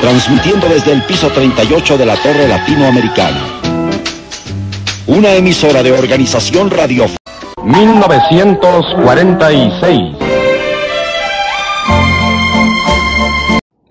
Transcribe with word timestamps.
transmitiendo 0.00 0.68
desde 0.68 0.92
el 0.92 1.02
piso 1.02 1.30
38 1.30 1.98
de 1.98 2.06
la 2.06 2.16
Torre 2.16 2.48
Latinoamericana. 2.48 3.60
Una 5.06 5.34
emisora 5.34 5.82
de 5.82 5.92
organización 5.92 6.70
radio. 6.70 7.04
1946. 7.62 10.16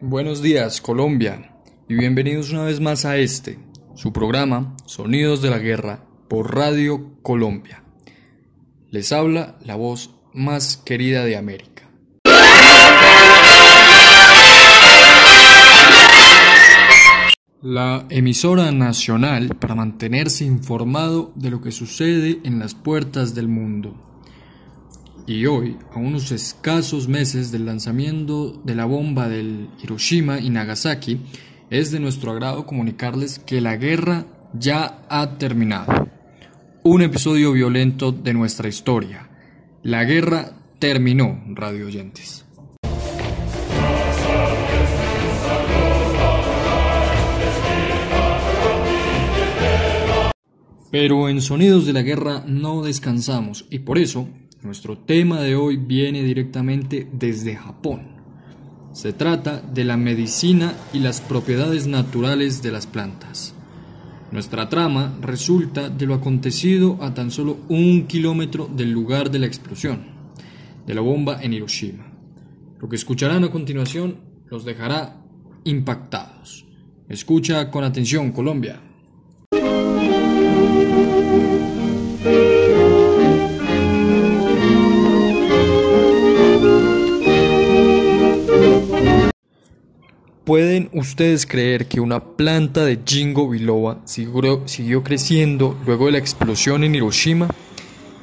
Buenos 0.01 0.41
días, 0.41 0.81
Colombia, 0.81 1.53
y 1.87 1.93
bienvenidos 1.93 2.51
una 2.51 2.63
vez 2.63 2.79
más 2.79 3.05
a 3.05 3.17
este, 3.17 3.59
su 3.93 4.11
programa 4.11 4.75
Sonidos 4.85 5.43
de 5.43 5.51
la 5.51 5.59
Guerra 5.59 6.03
por 6.27 6.55
Radio 6.55 7.11
Colombia. 7.21 7.83
Les 8.89 9.11
habla 9.11 9.59
la 9.63 9.75
voz 9.75 10.15
más 10.33 10.77
querida 10.77 11.25
de 11.25 11.37
América. 11.37 11.78
La 17.61 18.05
emisora 18.09 18.71
nacional 18.71 19.53
para 19.59 19.75
mantenerse 19.75 20.45
informado 20.45 21.33
de 21.35 21.49
lo 21.49 21.59
que 21.59 21.73
sucede 21.73 22.39
en 22.45 22.57
las 22.57 22.73
puertas 22.73 23.35
del 23.35 23.49
mundo. 23.49 23.95
Y 25.27 25.45
hoy, 25.45 25.75
a 25.93 25.99
unos 25.99 26.31
escasos 26.31 27.09
meses 27.09 27.51
del 27.51 27.65
lanzamiento 27.65 28.53
de 28.63 28.75
la 28.75 28.85
bomba 28.85 29.27
del 29.27 29.67
Hiroshima 29.83 30.39
y 30.39 30.49
Nagasaki, 30.49 31.19
es 31.69 31.91
de 31.91 31.99
nuestro 31.99 32.31
agrado 32.31 32.65
comunicarles 32.65 33.39
que 33.39 33.59
la 33.59 33.75
guerra 33.75 34.25
ya 34.53 35.05
ha 35.09 35.37
terminado. 35.37 36.07
Un 36.83 37.01
episodio 37.01 37.51
violento 37.51 38.13
de 38.13 38.33
nuestra 38.33 38.69
historia. 38.69 39.29
La 39.83 40.05
guerra 40.05 40.53
terminó, 40.79 41.43
radio 41.49 41.87
oyentes. 41.87 42.45
Pero 50.91 51.29
en 51.29 51.41
Sonidos 51.41 51.85
de 51.85 51.93
la 51.93 52.01
Guerra 52.01 52.43
no 52.47 52.81
descansamos 52.81 53.65
y 53.69 53.79
por 53.79 53.99
eso 53.99 54.27
nuestro 54.63 54.97
tema 54.97 55.39
de 55.39 55.55
hoy 55.55 55.77
viene 55.77 56.23
directamente 56.23 57.07
desde 57.13 57.55
Japón. 57.55 58.19
Se 58.91 59.13
trata 59.13 59.61
de 59.61 59.83
la 59.83 59.97
medicina 59.97 60.73
y 60.91 60.99
las 60.99 61.21
propiedades 61.21 61.85
naturales 61.85 62.63
de 62.63 62.71
las 62.71 62.87
plantas. 62.87 63.53
Nuestra 64.31 64.67
trama 64.67 65.15
resulta 65.21 65.89
de 65.89 66.07
lo 66.07 66.15
acontecido 66.15 66.97
a 67.01 67.13
tan 67.13 67.29
solo 67.29 67.57
un 67.69 68.07
kilómetro 68.07 68.67
del 68.67 68.91
lugar 68.91 69.29
de 69.29 69.39
la 69.39 69.45
explosión, 69.45 70.07
de 70.87 70.95
la 70.95 71.01
bomba 71.01 71.41
en 71.41 71.53
Hiroshima. 71.53 72.11
Lo 72.79 72.89
que 72.89 72.95
escucharán 72.95 73.43
a 73.43 73.51
continuación 73.51 74.17
los 74.49 74.65
dejará 74.65 75.21
impactados. 75.65 76.65
Escucha 77.07 77.69
con 77.69 77.83
atención, 77.83 78.31
Colombia. 78.31 78.88
¿Pueden 90.49 90.89
ustedes 90.93 91.45
creer 91.45 91.85
que 91.85 91.99
una 91.99 92.35
planta 92.35 92.83
de 92.83 92.97
Jingo 93.05 93.47
biloba 93.47 94.01
siguió, 94.05 94.67
siguió, 94.67 95.03
creciendo 95.03 95.77
luego 95.85 96.07
de 96.07 96.13
la 96.13 96.17
explosión 96.17 96.83
en 96.83 96.95
Hiroshima? 96.95 97.49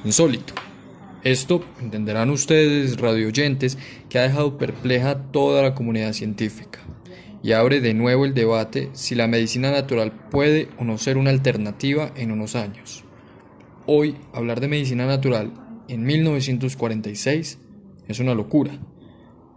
Insólito. 0.05 0.53
Esto, 1.23 1.65
entenderán 1.81 2.31
ustedes, 2.31 2.99
radioyentes, 2.99 3.79
que 4.09 4.19
ha 4.19 4.23
dejado 4.23 4.59
perpleja 4.59 5.11
a 5.11 5.23
toda 5.31 5.63
la 5.63 5.77
comunidad 5.77 6.15
científica 6.15 6.81
y 7.45 7.53
abre 7.53 7.81
de 7.81 7.95
nuevo 7.95 8.25
el 8.25 8.35
debate 8.35 8.91
si 8.93 9.15
la 9.15 9.29
medicina 9.29 9.71
natural 9.71 10.11
puede 10.29 10.69
o 10.81 10.85
no 10.85 10.99
ser 10.99 11.19
una 11.19 11.31
alternativa 11.31 12.11
en 12.17 12.33
unos 12.33 12.57
años. 12.57 13.05
Hoy, 13.87 14.17
hablar 14.33 14.59
de 14.59 14.67
medicina 14.67 15.07
natural 15.07 15.53
en 15.87 16.03
1946 16.03 17.59
es 18.09 18.19
una 18.19 18.35
locura, 18.35 18.81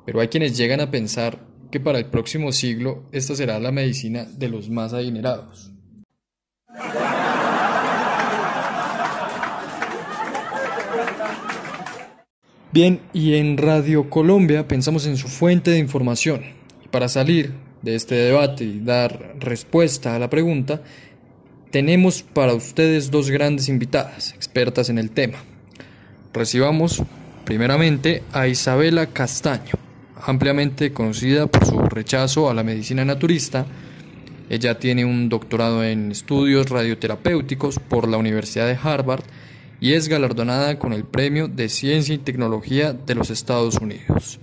pero 0.06 0.22
hay 0.22 0.28
quienes 0.28 0.56
llegan 0.56 0.82
a 0.82 0.92
pensar 0.92 1.49
que 1.72 1.80
para 1.80 2.00
el 2.00 2.06
próximo 2.06 2.52
siglo 2.52 3.04
esta 3.12 3.36
será 3.36 3.60
la 3.60 3.72
medicina 3.72 4.26
de 4.26 4.50
los 4.50 4.70
más 4.70 4.94
adinerados. 4.94 5.72
Bien, 12.72 13.02
y 13.14 13.34
en 13.34 13.58
Radio 13.58 14.10
Colombia 14.10 14.68
pensamos 14.68 15.08
en 15.08 15.18
su 15.18 15.28
fuente 15.28 15.72
de 15.72 15.80
información. 15.80 16.42
Y 16.86 16.88
para 16.88 17.10
salir 17.10 17.54
de 17.82 17.96
este 17.96 18.16
debate 18.16 18.64
y 18.64 18.80
dar 18.80 19.36
respuesta 19.40 20.16
a 20.16 20.20
la 20.20 20.30
pregunta, 20.30 20.82
tenemos 21.72 22.22
para 22.22 22.54
ustedes 22.54 23.10
dos 23.10 23.32
grandes 23.32 23.70
invitadas, 23.70 24.34
expertas 24.34 24.90
en 24.90 25.00
el 25.00 25.10
tema. 25.10 25.40
Recibamos 26.32 27.02
primeramente 27.44 28.22
a 28.32 28.48
Isabela 28.48 29.08
Castaño 29.08 29.89
ampliamente 30.22 30.94
conocida 30.94 31.48
por 31.48 31.66
su 31.66 31.80
rechazo 31.80 32.50
a 32.50 32.54
la 32.54 32.64
medicina 32.64 33.06
naturista. 33.06 33.66
Ella 34.50 34.80
tiene 34.80 35.06
un 35.06 35.30
doctorado 35.30 35.84
en 35.84 36.12
estudios 36.12 36.70
radioterapéuticos 36.70 37.80
por 37.80 38.08
la 38.08 38.18
Universidad 38.18 38.68
de 38.68 38.78
Harvard 38.82 39.24
y 39.80 39.94
es 39.94 40.08
galardonada 40.08 40.78
con 40.80 40.94
el 40.94 41.06
Premio 41.06 41.48
de 41.48 41.70
Ciencia 41.70 42.16
y 42.16 42.18
Tecnología 42.18 42.94
de 42.94 43.16
los 43.16 43.30
Estados 43.30 43.78
Unidos. 43.78 44.40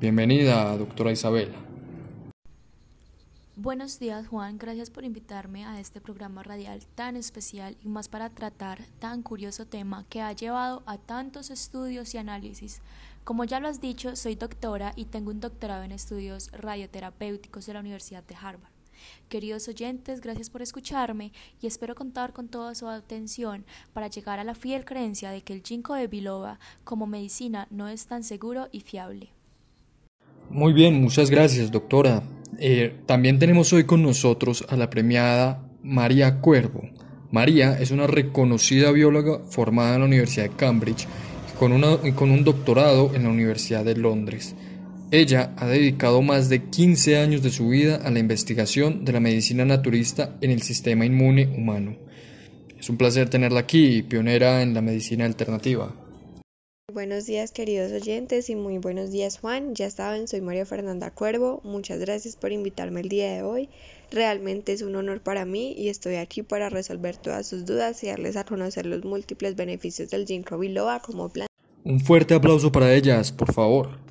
Bienvenida, 0.00 0.76
doctora 0.76 1.12
Isabela. 1.12 1.68
Buenos 3.56 3.98
días 3.98 4.28
Juan, 4.28 4.56
gracias 4.56 4.88
por 4.88 5.04
invitarme 5.04 5.64
a 5.64 5.80
este 5.80 6.00
programa 6.00 6.44
radial 6.44 6.86
tan 6.94 7.16
especial 7.16 7.76
y 7.84 7.88
más 7.88 8.08
para 8.08 8.30
tratar 8.30 8.78
tan 9.00 9.22
curioso 9.22 9.66
tema 9.66 10.06
que 10.08 10.22
ha 10.22 10.32
llevado 10.32 10.84
a 10.86 10.96
tantos 10.96 11.50
estudios 11.50 12.14
y 12.14 12.18
análisis 12.18 12.80
como 13.28 13.44
ya 13.44 13.60
lo 13.60 13.68
has 13.68 13.82
dicho, 13.82 14.16
soy 14.16 14.36
doctora 14.36 14.94
y 14.96 15.04
tengo 15.04 15.30
un 15.30 15.38
doctorado 15.38 15.82
en 15.82 15.92
estudios 15.92 16.50
radioterapéuticos 16.50 17.66
de 17.66 17.74
la 17.74 17.80
Universidad 17.80 18.24
de 18.24 18.34
Harvard. 18.34 18.72
Queridos 19.28 19.68
oyentes, 19.68 20.22
gracias 20.22 20.48
por 20.48 20.62
escucharme 20.62 21.32
y 21.60 21.66
espero 21.66 21.94
contar 21.94 22.32
con 22.32 22.48
toda 22.48 22.74
su 22.74 22.88
atención 22.88 23.66
para 23.92 24.08
llegar 24.08 24.38
a 24.38 24.44
la 24.44 24.54
fiel 24.54 24.86
creencia 24.86 25.30
de 25.30 25.42
que 25.42 25.52
el 25.52 25.62
ginkgo 25.62 25.94
de 25.94 26.06
biloba 26.06 26.58
como 26.84 27.06
medicina 27.06 27.68
no 27.70 27.88
es 27.88 28.06
tan 28.06 28.24
seguro 28.24 28.68
y 28.72 28.80
fiable. 28.80 29.28
Muy 30.48 30.72
bien, 30.72 30.98
muchas 30.98 31.28
gracias, 31.28 31.70
doctora. 31.70 32.22
Eh, 32.58 32.98
también 33.04 33.38
tenemos 33.38 33.74
hoy 33.74 33.84
con 33.84 34.02
nosotros 34.02 34.64
a 34.70 34.76
la 34.78 34.88
premiada 34.88 35.68
María 35.82 36.40
Cuervo. 36.40 36.88
María 37.30 37.78
es 37.78 37.90
una 37.90 38.06
reconocida 38.06 38.90
bióloga 38.90 39.40
formada 39.50 39.96
en 39.96 40.00
la 40.00 40.06
Universidad 40.06 40.44
de 40.44 40.56
Cambridge 40.56 41.06
con, 41.58 41.80
con 42.14 42.30
un 42.30 42.44
doctorado 42.44 43.14
en 43.14 43.24
la 43.24 43.30
Universidad 43.30 43.84
de 43.84 43.96
Londres. 43.96 44.54
Ella 45.10 45.54
ha 45.56 45.66
dedicado 45.66 46.22
más 46.22 46.48
de 46.48 46.64
15 46.64 47.18
años 47.18 47.42
de 47.42 47.50
su 47.50 47.68
vida 47.68 47.96
a 47.96 48.10
la 48.10 48.18
investigación 48.18 49.04
de 49.04 49.12
la 49.12 49.20
medicina 49.20 49.64
naturista 49.64 50.36
en 50.40 50.50
el 50.50 50.62
sistema 50.62 51.06
inmune 51.06 51.46
humano. 51.56 51.96
Es 52.78 52.88
un 52.90 52.96
placer 52.96 53.28
tenerla 53.28 53.60
aquí, 53.60 54.02
pionera 54.02 54.62
en 54.62 54.74
la 54.74 54.82
medicina 54.82 55.24
alternativa. 55.24 55.94
Buenos 56.92 57.26
días 57.26 57.52
queridos 57.52 57.92
oyentes 57.92 58.48
y 58.50 58.54
muy 58.54 58.78
buenos 58.78 59.10
días 59.10 59.38
Juan. 59.38 59.74
Ya 59.74 59.90
saben, 59.90 60.26
soy 60.26 60.40
María 60.40 60.64
Fernanda 60.64 61.10
Cuervo. 61.10 61.60
Muchas 61.64 61.98
gracias 62.00 62.36
por 62.36 62.50
invitarme 62.50 63.00
el 63.00 63.08
día 63.08 63.32
de 63.32 63.42
hoy. 63.42 63.68
Realmente 64.10 64.72
es 64.72 64.82
un 64.82 64.96
honor 64.96 65.20
para 65.20 65.44
mí 65.44 65.74
y 65.76 65.90
estoy 65.90 66.16
aquí 66.16 66.42
para 66.42 66.70
resolver 66.70 67.16
todas 67.16 67.46
sus 67.46 67.66
dudas 67.66 68.02
y 68.04 68.08
darles 68.08 68.36
a 68.36 68.44
conocer 68.44 68.86
los 68.86 69.04
múltiples 69.04 69.54
beneficios 69.54 70.08
del 70.10 70.26
ginkgo 70.26 70.58
biloba 70.58 71.00
como 71.00 71.28
planta. 71.28 71.47
Un 71.84 72.00
fuerte 72.00 72.34
aplauso 72.34 72.70
para 72.70 72.92
ellas, 72.92 73.32
por 73.32 73.52
favor. 73.52 74.08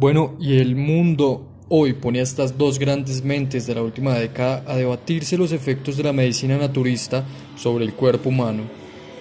Bueno, 0.00 0.34
y 0.40 0.56
el 0.56 0.76
mundo 0.76 1.46
hoy 1.68 1.92
pone 1.92 2.20
a 2.20 2.22
estas 2.22 2.56
dos 2.56 2.78
grandes 2.78 3.22
mentes 3.22 3.66
de 3.66 3.74
la 3.74 3.82
última 3.82 4.14
década 4.14 4.64
a 4.66 4.74
debatirse 4.74 5.36
los 5.36 5.52
efectos 5.52 5.98
de 5.98 6.04
la 6.04 6.14
medicina 6.14 6.56
naturista 6.56 7.24
sobre 7.54 7.84
el 7.84 7.92
cuerpo 7.92 8.30
humano, 8.30 8.62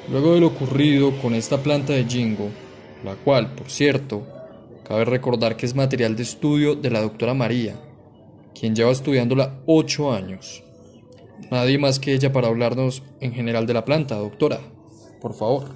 luego 0.10 0.34
de 0.34 0.39
lo 0.39 0.48
ocurrido 0.48 1.12
con 1.22 1.36
esta 1.36 1.57
planta 1.57 1.92
de 1.92 2.06
jingo, 2.06 2.50
la 3.04 3.16
cual, 3.16 3.56
por 3.56 3.69
cierto, 3.69 4.38
Cabe 4.89 5.06
recordar 5.06 5.56
que 5.56 5.68
es 5.68 5.75
material 5.75 6.15
de 6.15 6.24
estudio 6.24 6.74
de 6.74 6.89
la 6.89 7.00
doctora 7.00 7.36
María, 7.36 7.75
quien 8.59 8.75
lleva 8.75 8.89
estudiándola 8.89 9.62
ocho 9.68 10.12
años. 10.12 10.63
Nadie 11.51 11.77
más 11.77 12.00
que 12.00 12.12
ella 12.12 12.33
para 12.33 12.47
hablarnos 12.47 13.03
en 13.19 13.31
general 13.31 13.68
de 13.68 13.75
la 13.75 13.86
planta, 13.86 14.15
doctora. 14.15 14.59
Por 15.21 15.36
favor. 15.36 15.75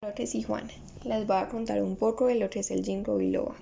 Claro 0.00 0.16
que 0.16 0.26
sí, 0.26 0.42
Juan. 0.42 0.66
Les 1.04 1.24
voy 1.24 1.36
a 1.36 1.48
contar 1.48 1.80
un 1.84 1.94
poco 1.94 2.26
de 2.26 2.34
lo 2.34 2.50
que 2.50 2.58
es 2.58 2.72
el 2.72 2.84
ginkgo 2.84 3.16
biloba. 3.16 3.54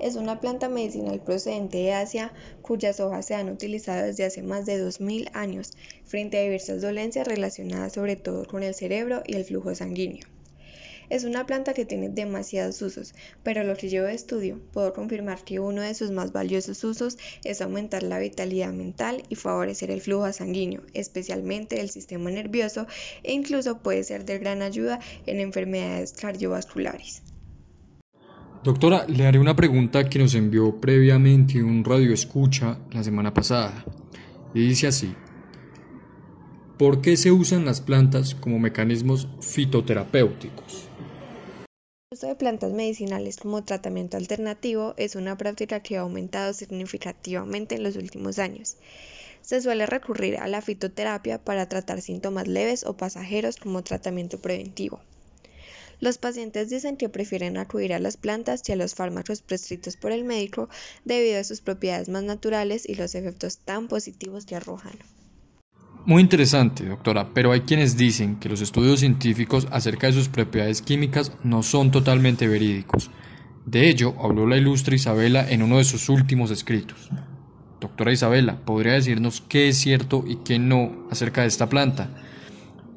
Es 0.00 0.14
una 0.14 0.38
planta 0.38 0.68
medicinal 0.68 1.18
procedente 1.18 1.78
de 1.78 1.94
Asia 1.94 2.32
cuyas 2.62 3.00
hojas 3.00 3.26
se 3.26 3.34
han 3.34 3.48
utilizado 3.48 4.06
desde 4.06 4.26
hace 4.26 4.44
más 4.44 4.64
de 4.64 4.78
2000 4.78 5.30
años 5.32 5.72
frente 6.04 6.38
a 6.38 6.42
diversas 6.42 6.82
dolencias 6.82 7.26
relacionadas 7.26 7.94
sobre 7.94 8.14
todo 8.14 8.44
con 8.44 8.62
el 8.62 8.74
cerebro 8.74 9.24
y 9.26 9.34
el 9.34 9.44
flujo 9.44 9.74
sanguíneo. 9.74 10.24
Es 11.10 11.24
una 11.24 11.46
planta 11.46 11.74
que 11.74 11.84
tiene 11.84 12.08
demasiados 12.08 12.80
usos, 12.82 13.14
pero 13.42 13.64
lo 13.64 13.76
que 13.76 13.88
yo 13.88 14.06
estudio, 14.08 14.60
puedo 14.72 14.92
confirmar 14.92 15.44
que 15.44 15.60
uno 15.60 15.82
de 15.82 15.94
sus 15.94 16.10
más 16.10 16.32
valiosos 16.32 16.82
usos 16.84 17.18
es 17.44 17.60
aumentar 17.60 18.02
la 18.02 18.18
vitalidad 18.18 18.72
mental 18.72 19.22
y 19.28 19.34
favorecer 19.34 19.90
el 19.90 20.00
flujo 20.00 20.32
sanguíneo, 20.32 20.82
especialmente 20.94 21.80
el 21.80 21.90
sistema 21.90 22.30
nervioso, 22.30 22.86
e 23.22 23.32
incluso 23.32 23.78
puede 23.78 24.04
ser 24.04 24.24
de 24.24 24.38
gran 24.38 24.62
ayuda 24.62 25.00
en 25.26 25.40
enfermedades 25.40 26.12
cardiovasculares. 26.12 27.22
Doctora, 28.64 29.04
le 29.06 29.26
haré 29.26 29.38
una 29.38 29.54
pregunta 29.54 30.08
que 30.08 30.18
nos 30.18 30.34
envió 30.34 30.80
previamente 30.80 31.62
un 31.62 31.84
radio 31.84 32.14
escucha 32.14 32.78
la 32.92 33.04
semana 33.04 33.34
pasada. 33.34 33.84
Y 34.54 34.66
dice 34.68 34.86
así. 34.86 35.14
¿Por 36.78 37.00
qué 37.02 37.16
se 37.16 37.30
usan 37.30 37.64
las 37.64 37.80
plantas 37.80 38.34
como 38.34 38.58
mecanismos 38.58 39.28
fitoterapéuticos? 39.40 40.88
El 42.10 42.16
uso 42.16 42.26
de 42.26 42.34
plantas 42.34 42.72
medicinales 42.72 43.36
como 43.36 43.62
tratamiento 43.62 44.16
alternativo 44.16 44.94
es 44.96 45.14
una 45.14 45.38
práctica 45.38 45.84
que 45.84 45.96
ha 45.96 46.00
aumentado 46.00 46.52
significativamente 46.52 47.76
en 47.76 47.84
los 47.84 47.94
últimos 47.94 48.40
años. 48.40 48.76
Se 49.40 49.62
suele 49.62 49.86
recurrir 49.86 50.36
a 50.38 50.48
la 50.48 50.62
fitoterapia 50.62 51.38
para 51.38 51.68
tratar 51.68 52.00
síntomas 52.00 52.48
leves 52.48 52.82
o 52.84 52.96
pasajeros 52.96 53.54
como 53.56 53.84
tratamiento 53.84 54.40
preventivo. 54.40 55.00
Los 56.00 56.18
pacientes 56.18 56.70
dicen 56.70 56.96
que 56.96 57.08
prefieren 57.08 57.56
acudir 57.56 57.94
a 57.94 58.00
las 58.00 58.16
plantas 58.16 58.68
y 58.68 58.72
a 58.72 58.76
los 58.76 58.96
fármacos 58.96 59.42
prescritos 59.42 59.96
por 59.96 60.10
el 60.10 60.24
médico 60.24 60.68
debido 61.04 61.38
a 61.38 61.44
sus 61.44 61.60
propiedades 61.60 62.08
más 62.08 62.24
naturales 62.24 62.84
y 62.84 62.96
los 62.96 63.14
efectos 63.14 63.58
tan 63.58 63.86
positivos 63.86 64.44
que 64.44 64.56
arrojan. 64.56 64.98
Muy 66.06 66.20
interesante, 66.20 66.84
doctora, 66.84 67.30
pero 67.32 67.52
hay 67.52 67.62
quienes 67.62 67.96
dicen 67.96 68.36
que 68.36 68.50
los 68.50 68.60
estudios 68.60 69.00
científicos 69.00 69.66
acerca 69.70 70.06
de 70.06 70.12
sus 70.12 70.28
propiedades 70.28 70.82
químicas 70.82 71.32
no 71.42 71.62
son 71.62 71.90
totalmente 71.90 72.46
verídicos. 72.46 73.10
De 73.64 73.88
ello 73.88 74.14
habló 74.22 74.46
la 74.46 74.58
ilustre 74.58 74.96
Isabela 74.96 75.48
en 75.50 75.62
uno 75.62 75.78
de 75.78 75.84
sus 75.84 76.10
últimos 76.10 76.50
escritos. 76.50 77.08
Doctora 77.80 78.12
Isabela, 78.12 78.60
¿podría 78.66 78.92
decirnos 78.92 79.42
qué 79.48 79.68
es 79.68 79.78
cierto 79.78 80.24
y 80.26 80.36
qué 80.36 80.58
no 80.58 81.06
acerca 81.10 81.40
de 81.40 81.46
esta 81.46 81.70
planta? 81.70 82.10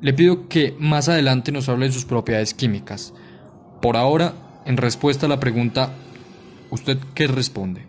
Le 0.01 0.13
pido 0.13 0.49
que 0.49 0.75
más 0.77 1.07
adelante 1.07 1.53
nos 1.53 1.69
hable 1.69 1.85
de 1.85 1.93
sus 1.93 2.03
propiedades 2.03 2.53
químicas. 2.53 3.13
Por 3.81 3.95
ahora, 3.95 4.33
en 4.65 4.75
respuesta 4.75 5.27
a 5.27 5.29
la 5.29 5.39
pregunta, 5.39 5.93
¿usted 6.71 6.97
qué 7.15 7.27
responde? 7.27 7.87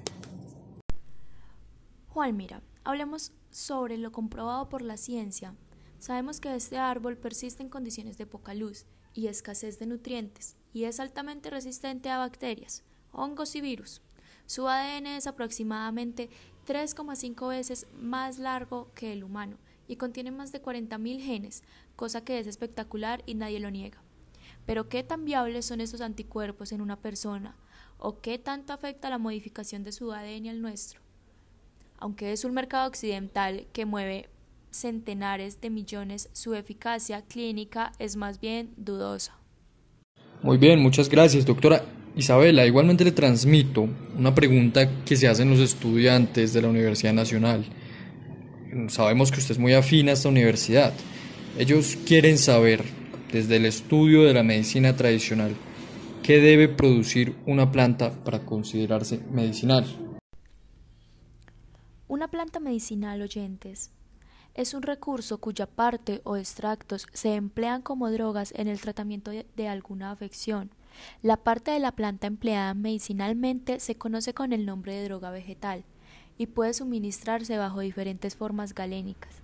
Juan, 2.10 2.36
mira, 2.36 2.60
hablemos 2.88 3.32
sobre 3.50 3.98
lo 3.98 4.12
comprobado 4.12 4.70
por 4.70 4.80
la 4.80 4.96
ciencia. 4.96 5.54
Sabemos 5.98 6.40
que 6.40 6.54
este 6.54 6.78
árbol 6.78 7.18
persiste 7.18 7.62
en 7.62 7.68
condiciones 7.68 8.16
de 8.16 8.24
poca 8.24 8.54
luz 8.54 8.86
y 9.12 9.26
escasez 9.26 9.78
de 9.78 9.84
nutrientes 9.84 10.56
y 10.72 10.84
es 10.84 10.98
altamente 10.98 11.50
resistente 11.50 12.08
a 12.08 12.16
bacterias, 12.16 12.84
hongos 13.12 13.54
y 13.56 13.60
virus. 13.60 14.00
Su 14.46 14.68
ADN 14.68 15.06
es 15.08 15.26
aproximadamente 15.26 16.30
3,5 16.66 17.50
veces 17.50 17.86
más 17.92 18.38
largo 18.38 18.90
que 18.94 19.12
el 19.12 19.22
humano 19.22 19.58
y 19.86 19.96
contiene 19.96 20.30
más 20.30 20.50
de 20.50 20.62
40.000 20.62 21.20
genes, 21.20 21.64
cosa 21.94 22.24
que 22.24 22.38
es 22.38 22.46
espectacular 22.46 23.22
y 23.26 23.34
nadie 23.34 23.60
lo 23.60 23.70
niega. 23.70 24.02
Pero 24.64 24.88
¿qué 24.88 25.02
tan 25.02 25.26
viables 25.26 25.66
son 25.66 25.82
estos 25.82 26.00
anticuerpos 26.00 26.72
en 26.72 26.80
una 26.80 26.98
persona? 26.98 27.54
¿O 27.98 28.22
qué 28.22 28.38
tanto 28.38 28.72
afecta 28.72 29.10
la 29.10 29.18
modificación 29.18 29.84
de 29.84 29.92
su 29.92 30.10
ADN 30.10 30.48
al 30.48 30.62
nuestro? 30.62 31.07
Aunque 31.98 32.32
es 32.32 32.44
un 32.44 32.54
mercado 32.54 32.88
occidental 32.88 33.66
que 33.72 33.84
mueve 33.84 34.28
centenares 34.70 35.60
de 35.60 35.70
millones, 35.70 36.28
su 36.32 36.54
eficacia 36.54 37.22
clínica 37.22 37.92
es 37.98 38.16
más 38.16 38.40
bien 38.40 38.70
dudosa. 38.76 39.36
Muy 40.42 40.58
bien, 40.58 40.80
muchas 40.80 41.08
gracias, 41.08 41.44
doctora. 41.44 41.84
Isabela, 42.14 42.66
igualmente 42.66 43.04
le 43.04 43.12
transmito 43.12 43.88
una 44.16 44.34
pregunta 44.34 45.04
que 45.04 45.16
se 45.16 45.28
hacen 45.28 45.50
los 45.50 45.60
estudiantes 45.60 46.52
de 46.52 46.62
la 46.62 46.68
Universidad 46.68 47.12
Nacional. 47.12 47.64
Sabemos 48.88 49.32
que 49.32 49.40
usted 49.40 49.52
es 49.52 49.58
muy 49.58 49.74
afín 49.74 50.08
a 50.08 50.12
esta 50.12 50.28
universidad. 50.28 50.92
Ellos 51.58 51.96
quieren 52.06 52.38
saber, 52.38 52.84
desde 53.32 53.56
el 53.56 53.66
estudio 53.66 54.24
de 54.24 54.34
la 54.34 54.42
medicina 54.42 54.94
tradicional, 54.94 55.56
qué 56.22 56.40
debe 56.40 56.68
producir 56.68 57.34
una 57.46 57.72
planta 57.72 58.12
para 58.24 58.40
considerarse 58.40 59.20
medicinal. 59.32 59.86
Una 62.08 62.28
planta 62.28 62.58
medicinal, 62.58 63.20
oyentes, 63.20 63.90
es 64.54 64.72
un 64.72 64.80
recurso 64.80 65.36
cuya 65.38 65.66
parte 65.66 66.22
o 66.24 66.38
extractos 66.38 67.06
se 67.12 67.34
emplean 67.34 67.82
como 67.82 68.10
drogas 68.10 68.54
en 68.56 68.66
el 68.66 68.80
tratamiento 68.80 69.30
de 69.30 69.68
alguna 69.68 70.10
afección. 70.10 70.70
La 71.20 71.36
parte 71.36 71.70
de 71.70 71.80
la 71.80 71.92
planta 71.92 72.26
empleada 72.26 72.72
medicinalmente 72.72 73.78
se 73.78 73.96
conoce 73.96 74.32
con 74.32 74.54
el 74.54 74.64
nombre 74.64 74.94
de 74.94 75.04
droga 75.04 75.30
vegetal 75.30 75.84
y 76.38 76.46
puede 76.46 76.72
suministrarse 76.72 77.58
bajo 77.58 77.80
diferentes 77.80 78.36
formas 78.36 78.74
galénicas. 78.74 79.42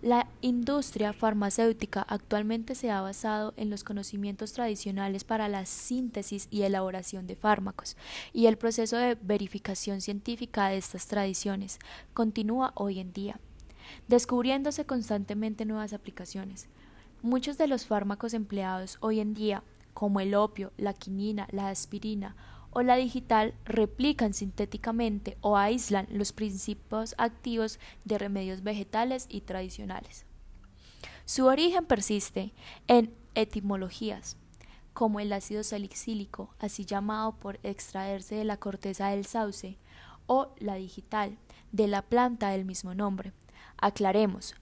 La 0.00 0.28
industria 0.42 1.12
farmacéutica 1.12 2.02
actualmente 2.02 2.76
se 2.76 2.88
ha 2.88 3.00
basado 3.00 3.52
en 3.56 3.68
los 3.68 3.82
conocimientos 3.82 4.52
tradicionales 4.52 5.24
para 5.24 5.48
la 5.48 5.66
síntesis 5.66 6.46
y 6.52 6.62
elaboración 6.62 7.26
de 7.26 7.34
fármacos, 7.34 7.96
y 8.32 8.46
el 8.46 8.56
proceso 8.58 8.96
de 8.96 9.16
verificación 9.16 10.00
científica 10.00 10.68
de 10.68 10.76
estas 10.76 11.08
tradiciones 11.08 11.80
continúa 12.14 12.70
hoy 12.76 13.00
en 13.00 13.12
día, 13.12 13.40
descubriéndose 14.06 14.86
constantemente 14.86 15.64
nuevas 15.64 15.92
aplicaciones. 15.92 16.68
Muchos 17.20 17.58
de 17.58 17.66
los 17.66 17.84
fármacos 17.84 18.34
empleados 18.34 18.98
hoy 19.00 19.18
en 19.18 19.34
día, 19.34 19.64
como 19.94 20.20
el 20.20 20.36
opio, 20.36 20.72
la 20.76 20.92
quinina, 20.92 21.48
la 21.50 21.70
aspirina 21.70 22.36
o 22.78 22.82
la 22.82 22.94
digital 22.94 23.54
replican 23.64 24.34
sintéticamente 24.34 25.36
o 25.40 25.56
aíslan 25.56 26.06
los 26.10 26.32
principios 26.32 27.16
activos 27.18 27.80
de 28.04 28.18
remedios 28.18 28.62
vegetales 28.62 29.26
y 29.28 29.40
tradicionales. 29.40 30.26
Su 31.24 31.46
origen 31.46 31.86
persiste 31.86 32.52
en 32.86 33.12
etimologías, 33.34 34.36
como 34.92 35.18
el 35.18 35.32
ácido 35.32 35.64
salicílico, 35.64 36.54
así 36.60 36.84
llamado 36.84 37.32
por 37.32 37.58
extraerse 37.64 38.36
de 38.36 38.44
la 38.44 38.58
corteza 38.58 39.08
del 39.08 39.26
sauce, 39.26 39.76
o 40.28 40.54
la 40.58 40.76
digital, 40.76 41.36
de 41.72 41.88
la 41.88 42.02
planta 42.02 42.50
del 42.50 42.64
mismo 42.64 42.94
nombre. 42.94 43.32
Aclaremos, 43.76 44.54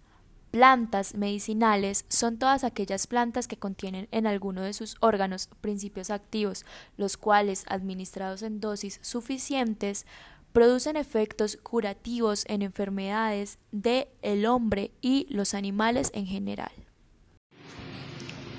Plantas 0.57 1.15
medicinales 1.15 2.07
son 2.09 2.39
todas 2.39 2.65
aquellas 2.65 3.07
plantas 3.07 3.47
que 3.47 3.59
contienen 3.59 4.09
en 4.11 4.27
alguno 4.27 4.63
de 4.63 4.73
sus 4.73 4.97
órganos 5.01 5.51
principios 5.61 6.09
activos, 6.09 6.65
los 6.97 7.19
cuales, 7.19 7.67
administrados 7.69 8.41
en 8.41 8.59
dosis 8.59 8.99
suficientes, 9.03 10.07
producen 10.55 10.97
efectos 10.97 11.59
curativos 11.63 12.47
en 12.49 12.63
enfermedades 12.63 13.59
de 13.71 14.09
el 14.23 14.47
hombre 14.47 14.93
y 15.03 15.27
los 15.29 15.53
animales 15.53 16.11
en 16.15 16.25
general. 16.25 16.73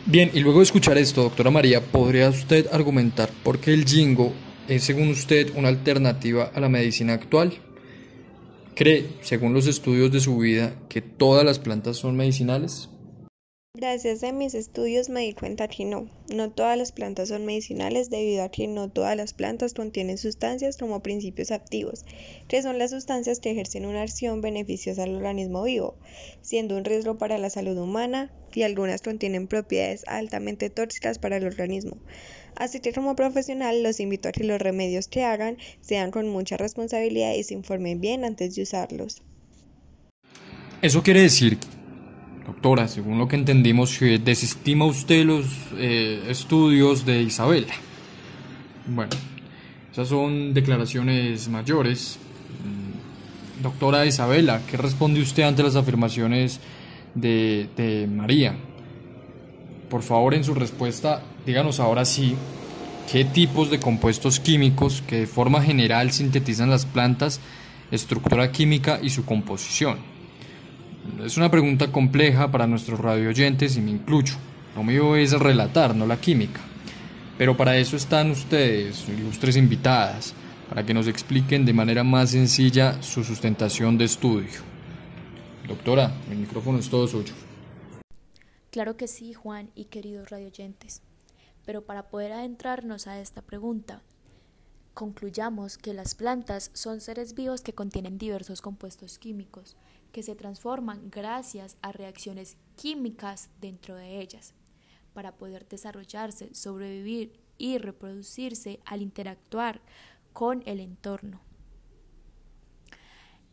Bien, 0.06 0.30
y 0.36 0.42
luego 0.42 0.60
de 0.60 0.66
escuchar 0.66 1.00
esto, 1.00 1.24
doctora 1.24 1.50
María, 1.50 1.82
¿podría 1.82 2.30
usted 2.30 2.68
argumentar 2.72 3.32
por 3.44 3.58
qué 3.58 3.74
el 3.74 3.86
jingo 3.86 4.34
es, 4.68 4.84
según 4.84 5.10
usted, 5.10 5.52
una 5.56 5.70
alternativa 5.70 6.52
a 6.54 6.60
la 6.60 6.70
medicina 6.70 7.14
actual? 7.14 7.60
¿Cree, 8.78 9.08
según 9.22 9.56
los 9.56 9.66
estudios 9.66 10.12
de 10.12 10.20
su 10.20 10.38
vida, 10.38 10.80
que 10.88 11.02
todas 11.02 11.44
las 11.44 11.58
plantas 11.58 11.98
son 11.98 12.16
medicinales? 12.16 12.90
Gracias 13.74 14.24
a 14.24 14.32
mis 14.32 14.54
estudios 14.54 15.10
me 15.10 15.22
di 15.22 15.34
cuenta 15.34 15.68
que 15.68 15.84
no, 15.84 16.12
no 16.32 16.52
todas 16.52 16.78
las 16.78 16.92
plantas 16.92 17.30
son 17.30 17.44
medicinales 17.44 18.12
debido 18.12 18.44
a 18.44 18.52
que 18.52 18.68
no 18.68 18.92
todas 18.92 19.18
las 19.18 19.34
plantas 19.34 19.74
contienen 19.74 20.20
sustancias 20.20 20.78
como 20.78 21.02
principios 21.02 21.50
activos, 21.50 22.06
que 22.48 22.62
son 22.62 22.78
las 22.78 22.92
sustancias 22.92 23.40
que 23.40 23.50
ejercen 23.50 23.88
una 23.88 24.04
acción 24.04 24.42
beneficiosa 24.42 25.02
al 25.02 25.16
organismo 25.16 25.64
vivo, 25.64 25.96
siendo 26.44 26.78
un 26.78 26.86
riesgo 26.86 27.18
para 27.18 27.40
la 27.40 27.50
salud 27.50 27.80
humana 27.80 28.32
y 28.54 28.62
algunas 28.62 29.02
contienen 29.02 29.48
propiedades 29.48 30.04
altamente 30.06 30.70
tóxicas 30.70 31.18
para 31.18 31.38
el 31.38 31.48
organismo. 31.48 31.98
Así 32.60 32.80
que 32.80 32.92
como 32.92 33.16
profesional 33.16 33.84
los 33.84 34.00
invito 34.00 34.30
a 34.30 34.32
que 34.32 34.44
los 34.44 34.60
remedios 34.60 35.08
que 35.08 35.24
hagan 35.24 35.58
sean 35.82 36.12
con 36.12 36.28
mucha 36.28 36.58
responsabilidad 36.58 37.34
y 37.36 37.44
se 37.44 37.54
informen 37.54 38.02
bien 38.02 38.26
antes 38.26 38.56
de 38.56 38.64
usarlos. 38.64 39.22
Eso 40.82 41.04
quiere 41.04 41.22
decir, 41.22 41.58
doctora, 42.46 42.88
según 42.88 43.20
lo 43.20 43.28
que 43.28 43.36
entendimos, 43.36 43.98
que 43.98 44.18
desestima 44.20 44.86
usted 44.86 45.26
los 45.26 45.46
eh, 45.76 46.24
estudios 46.30 47.06
de 47.06 47.22
Isabela. 47.22 47.74
Bueno, 48.88 49.12
esas 49.92 50.08
son 50.08 50.54
declaraciones 50.54 51.50
mayores. 51.50 52.18
Mm, 52.64 53.62
doctora 53.64 54.06
Isabela, 54.06 54.62
¿qué 54.70 54.78
responde 54.78 55.22
usted 55.22 55.44
ante 55.44 55.62
las 55.62 55.76
afirmaciones 55.76 56.60
de, 57.14 57.70
de 57.76 58.08
María? 58.08 58.56
Por 59.90 60.04
favor, 60.04 60.34
en 60.34 60.44
su 60.44 60.54
respuesta, 60.54 61.22
díganos 61.48 61.80
ahora 61.80 62.04
sí 62.04 62.36
qué 63.10 63.24
tipos 63.24 63.72
de 63.72 63.80
compuestos 63.80 64.42
químicos 64.42 65.02
que 65.08 65.22
de 65.22 65.28
forma 65.28 65.64
general 65.64 66.12
sintetizan 66.12 66.70
las 66.70 66.86
plantas, 66.86 67.40
estructura 67.90 68.52
química 68.52 69.00
y 69.02 69.10
su 69.10 69.24
composición. 69.24 69.98
Es 71.24 71.38
una 71.38 71.50
pregunta 71.50 71.90
compleja 71.90 72.52
para 72.52 72.68
nuestros 72.68 73.00
radioyentes 73.00 73.78
y 73.78 73.82
me 73.82 73.92
incluyo. 73.92 74.36
Lo 74.76 74.84
mío 74.84 75.16
es 75.16 75.32
relatar, 75.32 75.96
no 75.96 76.06
la 76.06 76.20
química. 76.20 76.60
Pero 77.38 77.56
para 77.56 77.78
eso 77.78 77.96
están 77.96 78.30
ustedes, 78.30 79.08
ilustres 79.08 79.56
invitadas, 79.56 80.34
para 80.68 80.86
que 80.86 80.94
nos 80.94 81.08
expliquen 81.08 81.66
de 81.66 81.72
manera 81.72 82.04
más 82.04 82.32
sencilla 82.32 83.02
su 83.02 83.24
sustentación 83.24 83.98
de 83.98 84.04
estudio. 84.04 84.60
Doctora, 85.66 86.12
el 86.30 86.40
micrófono 86.40 86.80
es 86.80 86.90
todo 86.90 87.08
suyo. 87.08 87.34
Claro 88.70 88.98
que 88.98 89.08
sí, 89.08 89.32
Juan 89.32 89.70
y 89.76 89.86
queridos 89.86 90.30
radioyentes. 90.30 91.02
Pero 91.68 91.84
para 91.84 92.08
poder 92.08 92.32
adentrarnos 92.32 93.08
a 93.08 93.20
esta 93.20 93.42
pregunta, 93.42 94.02
concluyamos 94.94 95.78
que 95.78 95.94
las 95.94 96.16
plantas 96.16 96.72
son 96.74 97.02
seres 97.02 97.34
vivos 97.34 97.60
que 97.60 97.74
contienen 97.74 98.18
diversos 98.18 98.62
compuestos 98.62 99.20
químicos 99.20 99.76
que 100.14 100.24
se 100.24 100.34
transforman 100.34 101.10
gracias 101.10 101.76
a 101.82 101.92
reacciones 101.92 102.56
químicas 102.78 103.50
dentro 103.60 103.98
de 103.98 104.22
ellas 104.22 104.54
para 105.14 105.36
poder 105.36 105.68
desarrollarse, 105.68 106.56
sobrevivir 106.56 107.38
y 107.58 107.80
reproducirse 107.80 108.80
al 108.86 109.02
interactuar 109.02 109.82
con 110.32 110.64
el 110.68 110.80
entorno. 110.80 111.42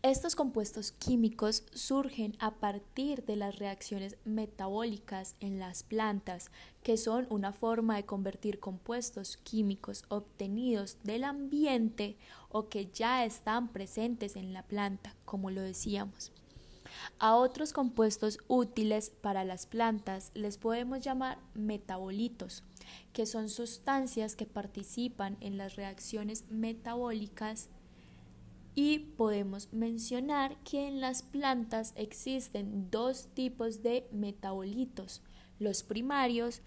Estos 0.04 0.36
compuestos 0.36 0.92
químicos 0.92 1.64
surgen 1.72 2.36
a 2.38 2.56
partir 2.56 3.24
de 3.24 3.36
las 3.36 3.58
reacciones 3.58 4.18
metabólicas 4.26 5.34
en 5.40 5.58
las 5.58 5.82
plantas, 5.82 6.50
que 6.82 6.98
son 6.98 7.26
una 7.30 7.54
forma 7.54 7.96
de 7.96 8.04
convertir 8.04 8.60
compuestos 8.60 9.38
químicos 9.38 10.04
obtenidos 10.08 10.98
del 11.04 11.24
ambiente 11.24 12.18
o 12.50 12.68
que 12.68 12.90
ya 12.92 13.24
están 13.24 13.68
presentes 13.68 14.36
en 14.36 14.52
la 14.52 14.62
planta, 14.64 15.16
como 15.24 15.50
lo 15.50 15.62
decíamos. 15.62 16.32
A 17.18 17.36
otros 17.36 17.72
compuestos 17.72 18.40
útiles 18.46 19.08
para 19.08 19.42
las 19.42 19.64
plantas 19.64 20.32
les 20.34 20.58
podemos 20.58 21.00
llamar 21.00 21.38
metabolitos, 21.54 22.62
que 23.14 23.24
son 23.24 23.48
sustancias 23.48 24.36
que 24.36 24.44
participan 24.44 25.38
en 25.40 25.56
las 25.56 25.76
reacciones 25.76 26.44
metabólicas 26.50 27.70
y 28.74 28.98
podemos 28.98 29.72
mencionar 29.72 30.56
que 30.64 30.88
en 30.88 31.00
las 31.00 31.22
plantas 31.22 31.92
existen 31.96 32.90
dos 32.90 33.28
tipos 33.34 33.82
de 33.82 34.08
metabolitos, 34.10 35.22
los 35.58 35.82
primarios 35.82 36.62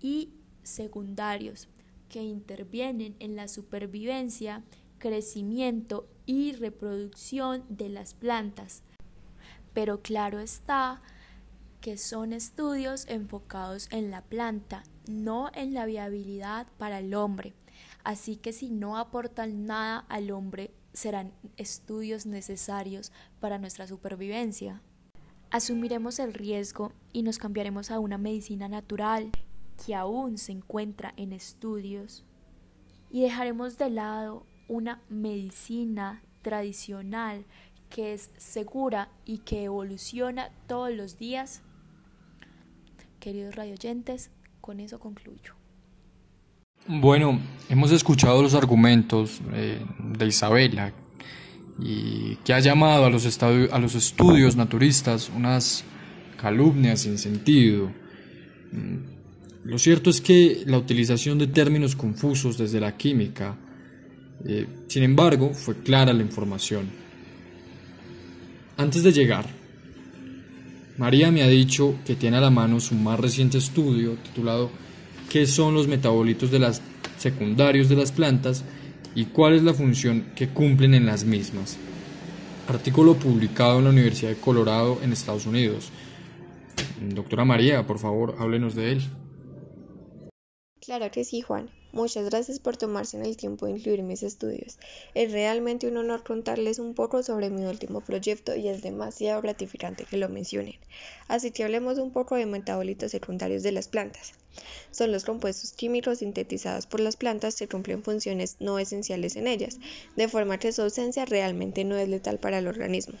y 0.00 0.34
secundarios, 0.62 1.68
que 2.08 2.22
intervienen 2.22 3.16
en 3.20 3.36
la 3.36 3.48
supervivencia, 3.48 4.64
crecimiento 4.98 6.08
y 6.26 6.52
reproducción 6.52 7.64
de 7.68 7.88
las 7.88 8.14
plantas. 8.14 8.82
Pero 9.72 10.02
claro 10.02 10.40
está 10.40 11.00
que 11.80 11.96
son 11.96 12.32
estudios 12.32 13.06
enfocados 13.08 13.88
en 13.90 14.10
la 14.10 14.22
planta, 14.22 14.84
no 15.08 15.50
en 15.54 15.74
la 15.74 15.86
viabilidad 15.86 16.66
para 16.78 16.98
el 16.98 17.14
hombre. 17.14 17.54
Así 18.04 18.36
que 18.36 18.52
si 18.52 18.70
no 18.70 18.98
aportan 18.98 19.66
nada 19.66 20.04
al 20.08 20.30
hombre, 20.30 20.72
serán 20.92 21.32
estudios 21.56 22.26
necesarios 22.26 23.12
para 23.40 23.58
nuestra 23.58 23.86
supervivencia. 23.86 24.82
Asumiremos 25.50 26.18
el 26.18 26.34
riesgo 26.34 26.92
y 27.12 27.22
nos 27.22 27.38
cambiaremos 27.38 27.90
a 27.90 27.98
una 27.98 28.18
medicina 28.18 28.68
natural 28.68 29.30
que 29.84 29.94
aún 29.94 30.38
se 30.38 30.52
encuentra 30.52 31.12
en 31.16 31.32
estudios 31.32 32.24
y 33.10 33.22
dejaremos 33.22 33.76
de 33.76 33.90
lado 33.90 34.46
una 34.68 35.02
medicina 35.08 36.22
tradicional 36.40 37.44
que 37.90 38.14
es 38.14 38.30
segura 38.38 39.10
y 39.26 39.38
que 39.38 39.64
evoluciona 39.64 40.50
todos 40.66 40.92
los 40.92 41.18
días. 41.18 41.62
Queridos 43.20 43.54
radioyentes, 43.54 44.30
con 44.62 44.80
eso 44.80 44.98
concluyo. 44.98 45.61
Bueno, 46.88 47.40
hemos 47.68 47.92
escuchado 47.92 48.42
los 48.42 48.54
argumentos 48.54 49.40
eh, 49.52 49.78
de 50.16 50.26
Isabela 50.26 50.92
y 51.78 52.34
que 52.44 52.52
ha 52.52 52.58
llamado 52.58 53.04
a 53.04 53.10
los, 53.10 53.24
estudios 53.24 54.56
naturistas 54.56 55.30
unas 55.34 55.84
calumnias 56.36 57.02
sin 57.02 57.18
sentido. 57.18 57.92
Mm, 58.72 59.68
lo 59.68 59.78
cierto 59.78 60.10
es 60.10 60.20
que 60.20 60.64
la 60.66 60.76
utilización 60.76 61.38
de 61.38 61.46
términos 61.46 61.94
confusos 61.94 62.58
desde 62.58 62.80
la 62.80 62.96
química, 62.96 63.56
eh, 64.44 64.66
sin 64.88 65.04
embargo, 65.04 65.54
fue 65.54 65.76
clara 65.84 66.12
la 66.12 66.22
información. 66.22 66.90
Antes 68.76 69.04
de 69.04 69.12
llegar, 69.12 69.46
María 70.98 71.30
me 71.30 71.44
ha 71.44 71.48
dicho 71.48 71.94
que 72.04 72.16
tiene 72.16 72.38
a 72.38 72.40
la 72.40 72.50
mano 72.50 72.80
su 72.80 72.96
más 72.96 73.20
reciente 73.20 73.58
estudio 73.58 74.14
titulado 74.14 74.82
qué 75.32 75.46
son 75.46 75.72
los 75.72 75.88
metabolitos 75.88 76.50
de 76.50 76.58
las 76.58 76.82
secundarios 77.16 77.88
de 77.88 77.96
las 77.96 78.12
plantas 78.12 78.66
y 79.14 79.24
cuál 79.24 79.54
es 79.54 79.62
la 79.62 79.72
función 79.72 80.26
que 80.36 80.48
cumplen 80.48 80.92
en 80.92 81.06
las 81.06 81.24
mismas. 81.24 81.78
Artículo 82.68 83.14
publicado 83.14 83.78
en 83.78 83.84
la 83.84 83.90
Universidad 83.90 84.28
de 84.28 84.36
Colorado 84.36 84.98
en 85.02 85.10
Estados 85.10 85.46
Unidos. 85.46 85.90
Doctora 87.00 87.46
María, 87.46 87.86
por 87.86 87.98
favor, 87.98 88.36
háblenos 88.40 88.74
de 88.74 88.92
él. 88.92 89.02
Claro 90.82 91.10
que 91.10 91.24
sí, 91.24 91.40
Juan. 91.40 91.70
Muchas 91.92 92.24
gracias 92.24 92.58
por 92.58 92.78
tomarse 92.78 93.20
el 93.20 93.36
tiempo 93.36 93.66
de 93.66 93.72
incluir 93.72 94.02
mis 94.02 94.22
estudios. 94.22 94.78
Es 95.12 95.30
realmente 95.30 95.86
un 95.86 95.98
honor 95.98 96.24
contarles 96.24 96.78
un 96.78 96.94
poco 96.94 97.22
sobre 97.22 97.50
mi 97.50 97.66
último 97.66 98.00
proyecto 98.00 98.56
y 98.56 98.68
es 98.68 98.80
demasiado 98.80 99.42
gratificante 99.42 100.06
que 100.06 100.16
lo 100.16 100.30
mencionen. 100.30 100.76
Así 101.28 101.50
que 101.50 101.64
hablemos 101.64 101.98
un 101.98 102.10
poco 102.10 102.36
de 102.36 102.46
metabolitos 102.46 103.10
secundarios 103.10 103.62
de 103.62 103.72
las 103.72 103.88
plantas. 103.88 104.32
Son 104.90 105.12
los 105.12 105.24
compuestos 105.24 105.72
químicos 105.72 106.20
sintetizados 106.20 106.86
por 106.86 107.00
las 107.00 107.16
plantas 107.16 107.56
que 107.56 107.68
cumplen 107.68 108.02
funciones 108.02 108.56
no 108.58 108.78
esenciales 108.78 109.36
en 109.36 109.46
ellas, 109.46 109.78
de 110.16 110.28
forma 110.28 110.58
que 110.58 110.72
su 110.72 110.80
ausencia 110.80 111.26
realmente 111.26 111.84
no 111.84 111.98
es 111.98 112.08
letal 112.08 112.38
para 112.38 112.58
el 112.58 112.68
organismo. 112.68 113.18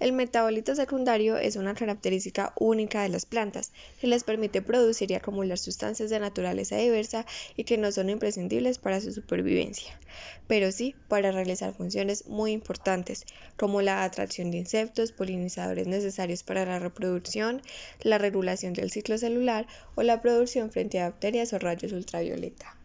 El 0.00 0.12
metabolito 0.12 0.74
secundario 0.74 1.36
es 1.36 1.56
una 1.56 1.74
característica 1.74 2.52
única 2.58 3.02
de 3.02 3.08
las 3.08 3.26
plantas 3.26 3.72
que 4.00 4.06
les 4.06 4.24
permite 4.24 4.62
producir 4.62 5.10
y 5.10 5.14
acumular 5.14 5.58
sustancias 5.58 6.10
de 6.10 6.20
naturaleza 6.20 6.76
diversa 6.76 7.26
y 7.56 7.64
que 7.64 7.78
no 7.78 7.92
son 7.92 8.10
imprescindibles 8.10 8.78
para 8.78 9.00
su 9.00 9.12
supervivencia, 9.12 9.98
pero 10.46 10.72
sí 10.72 10.94
para 11.08 11.30
realizar 11.30 11.74
funciones 11.74 12.26
muy 12.26 12.52
importantes 12.52 13.24
como 13.56 13.82
la 13.82 14.04
atracción 14.04 14.50
de 14.50 14.58
insectos, 14.58 15.12
polinizadores 15.12 15.86
necesarios 15.86 16.42
para 16.42 16.66
la 16.66 16.78
reproducción, 16.78 17.62
la 18.02 18.18
regulación 18.18 18.72
del 18.72 18.90
ciclo 18.90 19.18
celular 19.18 19.66
o 19.94 20.02
la 20.02 20.20
producción 20.20 20.70
frente 20.70 21.00
a 21.00 21.10
bacterias 21.10 21.52
o 21.52 21.58
rayos 21.58 21.92
ultravioleta. 21.92 22.76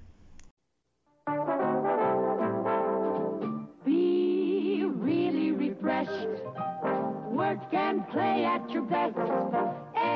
Play 8.12 8.46
at 8.46 8.70
your 8.70 8.84
best. 8.84 9.16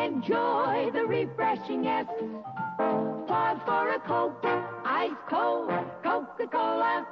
Enjoy 0.05 0.91
the 0.91 1.05
refreshing 1.07 1.83
Pause 3.27 3.59
for 3.65 3.89
a 3.89 3.99
Coke, 4.07 4.45
ice 4.85 5.11
cold, 5.29 5.69
Coca-Cola. 6.03 7.05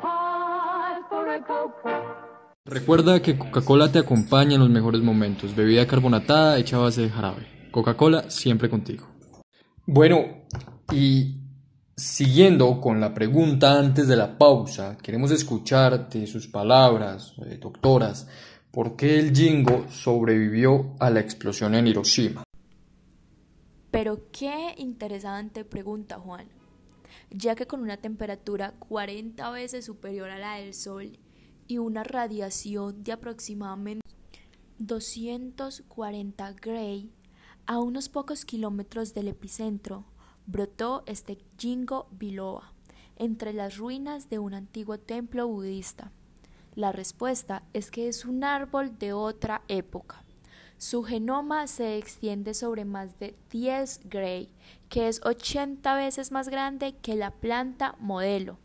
Pause 0.00 1.04
for 1.08 1.28
a 1.28 1.40
Coke. 1.44 2.30
Recuerda 2.66 3.20
que 3.20 3.38
Coca-Cola 3.38 3.90
te 3.90 3.98
acompaña 3.98 4.54
en 4.54 4.60
los 4.60 4.70
mejores 4.70 5.00
momentos. 5.00 5.54
Bebida 5.54 5.86
carbonatada 5.86 6.58
hecha 6.58 6.76
a 6.76 6.80
base 6.80 7.02
de 7.02 7.10
jarabe. 7.10 7.46
Coca-Cola 7.70 8.30
siempre 8.30 8.68
contigo. 8.68 9.08
Bueno, 9.86 10.44
y 10.92 11.40
siguiendo 11.96 12.80
con 12.80 13.00
la 13.00 13.12
pregunta 13.12 13.78
antes 13.78 14.06
de 14.08 14.16
la 14.16 14.38
pausa, 14.38 14.96
queremos 15.02 15.30
escucharte 15.30 16.26
sus 16.26 16.46
palabras, 16.46 17.34
eh, 17.46 17.58
doctoras, 17.60 18.28
¿Por 18.70 18.94
qué 18.94 19.18
el 19.18 19.34
Jingo 19.34 19.90
sobrevivió 19.90 20.94
a 21.00 21.10
la 21.10 21.18
explosión 21.18 21.74
en 21.74 21.88
Hiroshima? 21.88 22.44
Pero 23.90 24.30
qué 24.30 24.74
interesante 24.78 25.64
pregunta, 25.64 26.20
Juan, 26.20 26.46
ya 27.30 27.56
que 27.56 27.66
con 27.66 27.82
una 27.82 27.96
temperatura 27.96 28.74
40 28.78 29.50
veces 29.50 29.84
superior 29.84 30.30
a 30.30 30.38
la 30.38 30.54
del 30.54 30.74
Sol 30.74 31.18
y 31.66 31.78
una 31.78 32.04
radiación 32.04 33.02
de 33.02 33.10
aproximadamente 33.10 34.06
240 34.78 36.52
Gray, 36.52 37.10
a 37.66 37.80
unos 37.80 38.08
pocos 38.08 38.44
kilómetros 38.44 39.14
del 39.14 39.26
epicentro, 39.26 40.04
brotó 40.46 41.02
este 41.06 41.38
Jingo 41.58 42.06
Biloba, 42.12 42.72
entre 43.16 43.52
las 43.52 43.78
ruinas 43.78 44.30
de 44.30 44.38
un 44.38 44.54
antiguo 44.54 44.98
templo 44.98 45.48
budista. 45.48 46.12
La 46.80 46.92
respuesta 46.92 47.62
es 47.74 47.90
que 47.90 48.08
es 48.08 48.24
un 48.24 48.42
árbol 48.42 48.98
de 48.98 49.12
otra 49.12 49.60
época. 49.68 50.22
Su 50.78 51.02
genoma 51.02 51.66
se 51.66 51.98
extiende 51.98 52.54
sobre 52.54 52.86
más 52.86 53.18
de 53.18 53.36
10 53.50 54.08
gray, 54.08 54.48
que 54.88 55.06
es 55.08 55.20
80 55.22 55.94
veces 55.94 56.32
más 56.32 56.48
grande 56.48 56.94
que 57.02 57.16
la 57.16 57.32
planta 57.32 57.96
modelo. 57.98 58.56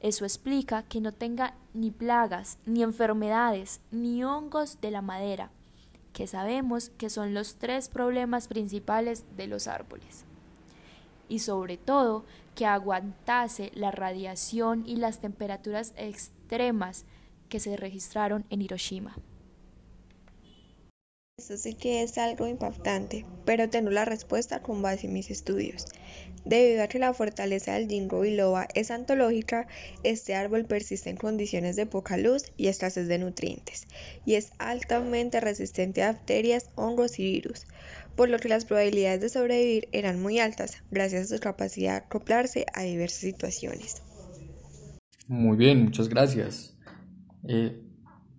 Eso 0.00 0.26
explica 0.26 0.82
que 0.82 1.00
no 1.00 1.12
tenga 1.12 1.54
ni 1.72 1.90
plagas, 1.90 2.58
ni 2.66 2.82
enfermedades, 2.82 3.80
ni 3.90 4.22
hongos 4.24 4.82
de 4.82 4.90
la 4.90 5.00
madera, 5.00 5.48
que 6.12 6.26
sabemos 6.26 6.90
que 6.90 7.08
son 7.08 7.32
los 7.32 7.54
tres 7.54 7.88
problemas 7.88 8.46
principales 8.46 9.24
de 9.38 9.46
los 9.46 9.68
árboles. 9.68 10.26
Y 11.30 11.38
sobre 11.38 11.78
todo, 11.78 12.26
que 12.54 12.66
aguantase 12.66 13.72
la 13.74 13.90
radiación 13.90 14.84
y 14.86 14.96
las 14.96 15.20
temperaturas 15.20 15.94
extremas 15.96 17.06
que 17.48 17.60
se 17.60 17.76
registraron 17.76 18.44
en 18.50 18.62
Hiroshima. 18.62 19.16
Eso 21.36 21.56
sí 21.56 21.74
que 21.74 22.02
es 22.02 22.16
algo 22.16 22.46
impactante, 22.46 23.26
pero 23.44 23.68
tengo 23.68 23.90
la 23.90 24.04
respuesta 24.04 24.62
con 24.62 24.82
base 24.82 25.08
en 25.08 25.12
mis 25.12 25.30
estudios. 25.30 25.86
Debido 26.44 26.84
a 26.84 26.86
que 26.86 27.00
la 27.00 27.12
fortaleza 27.12 27.74
del 27.74 27.88
ginkgo 27.88 28.20
biloba 28.20 28.68
es 28.74 28.92
antológica, 28.92 29.66
este 30.04 30.36
árbol 30.36 30.64
persiste 30.64 31.10
en 31.10 31.16
condiciones 31.16 31.74
de 31.74 31.86
poca 31.86 32.16
luz 32.18 32.52
y 32.56 32.68
escasez 32.68 33.08
de 33.08 33.18
nutrientes, 33.18 33.88
y 34.24 34.34
es 34.34 34.52
altamente 34.58 35.40
resistente 35.40 36.04
a 36.04 36.12
bacterias, 36.12 36.70
hongos 36.76 37.18
y 37.18 37.24
virus, 37.24 37.66
por 38.14 38.28
lo 38.28 38.38
que 38.38 38.48
las 38.48 38.64
probabilidades 38.64 39.20
de 39.20 39.28
sobrevivir 39.28 39.88
eran 39.90 40.22
muy 40.22 40.38
altas, 40.38 40.84
gracias 40.92 41.32
a 41.32 41.36
su 41.36 41.40
capacidad 41.42 41.92
de 41.92 42.06
acoplarse 42.06 42.66
a 42.74 42.84
diversas 42.84 43.20
situaciones. 43.20 44.02
Muy 45.26 45.56
bien, 45.56 45.82
muchas 45.82 46.08
gracias. 46.08 46.73
Eh, 47.46 47.82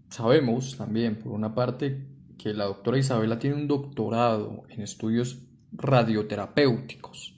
sabemos 0.10 0.78
también, 0.78 1.18
por 1.20 1.32
una 1.32 1.54
parte, 1.54 2.08
que 2.38 2.54
la 2.54 2.66
doctora 2.66 2.98
Isabela 2.98 3.40
tiene 3.40 3.56
un 3.56 3.68
doctorado 3.68 4.64
en 4.70 4.82
estudios 4.82 5.40
radioterapéuticos. 5.72 7.38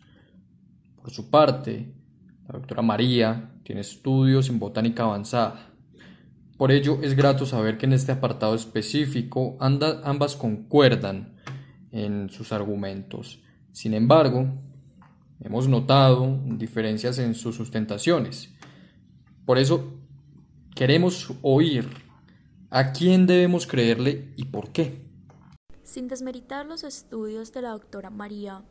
Por 1.01 1.11
su 1.11 1.29
parte, 1.29 1.93
la 2.47 2.59
doctora 2.59 2.81
María 2.81 3.51
tiene 3.63 3.81
estudios 3.81 4.49
en 4.49 4.59
botánica 4.59 5.03
avanzada. 5.03 5.73
Por 6.57 6.71
ello, 6.71 6.99
es 7.03 7.15
grato 7.15 7.45
saber 7.45 7.77
que 7.77 7.85
en 7.85 7.93
este 7.93 8.11
apartado 8.11 8.55
específico 8.55 9.57
ambas 9.59 10.35
concuerdan 10.35 11.35
en 11.91 12.29
sus 12.29 12.51
argumentos. 12.51 13.41
Sin 13.71 13.93
embargo, 13.93 14.47
hemos 15.39 15.67
notado 15.67 16.39
diferencias 16.45 17.19
en 17.19 17.35
sus 17.35 17.55
sustentaciones. 17.55 18.53
Por 19.45 19.57
eso, 19.57 19.96
queremos 20.77 21.33
oír 21.41 21.89
¿A 22.69 22.91
quién 22.91 23.25
debemos 23.25 23.65
creerle 23.65 24.31
y 24.35 24.45
por 24.45 24.71
qué? 24.71 25.01
Sin 25.81 26.07
desmeritar 26.07 26.67
los 26.67 26.83
estudios 26.83 27.51
de 27.51 27.63
la 27.63 27.69
doctora 27.69 28.11
María, 28.11 28.63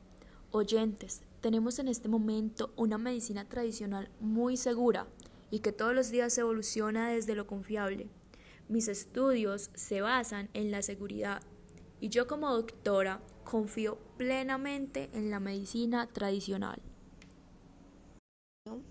oyentes, 0.52 1.22
tenemos 1.40 1.80
en 1.80 1.88
este 1.88 2.08
momento 2.08 2.72
una 2.76 2.96
medicina 2.96 3.48
tradicional 3.48 4.08
muy 4.20 4.56
segura 4.56 5.08
y 5.50 5.60
que 5.60 5.72
todos 5.72 5.94
los 5.94 6.10
días 6.10 6.38
evoluciona 6.38 7.10
desde 7.10 7.34
lo 7.34 7.48
confiable. 7.48 8.08
Mis 8.68 8.86
estudios 8.86 9.70
se 9.74 10.00
basan 10.00 10.48
en 10.52 10.70
la 10.70 10.82
seguridad 10.82 11.42
y 12.00 12.10
yo 12.10 12.28
como 12.28 12.52
doctora 12.52 13.20
confío 13.42 13.98
plenamente 14.16 15.10
en 15.12 15.30
la 15.30 15.40
medicina 15.40 16.06
tradicional. 16.06 16.80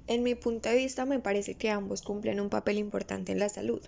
En 0.08 0.24
mi 0.24 0.36
punto 0.36 0.70
de 0.70 0.75
vista 0.75 1.06
me 1.06 1.20
parece 1.20 1.56
que 1.56 1.70
ambos 1.70 2.01
cumplen 2.01 2.39
un 2.39 2.50
papel 2.50 2.77
importante 2.77 3.32
en 3.32 3.39
la 3.39 3.50
salud. 3.50 3.82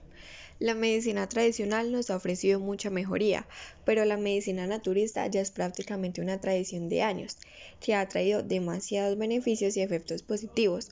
La 0.59 0.73
medicina 0.73 1.29
tradicional 1.29 1.91
nos 1.91 2.09
ha 2.09 2.15
ofrecido 2.15 2.59
mucha 2.59 2.89
mejoría, 2.89 3.47
pero 3.85 4.05
la 4.05 4.17
medicina 4.17 4.65
naturista 4.65 5.27
ya 5.27 5.39
es 5.39 5.51
prácticamente 5.51 6.19
una 6.19 6.41
tradición 6.41 6.89
de 6.89 7.03
años, 7.03 7.37
que 7.79 7.93
ha 7.93 8.07
traído 8.07 8.41
demasiados 8.41 9.17
beneficios 9.19 9.77
y 9.77 9.81
efectos 9.81 10.23
positivos. 10.23 10.89